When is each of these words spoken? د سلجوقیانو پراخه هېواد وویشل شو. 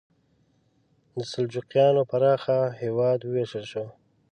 د 1.15 1.17
سلجوقیانو 1.31 2.01
پراخه 2.11 2.59
هېواد 2.81 3.19
وویشل 3.23 3.65
شو. 3.71 3.85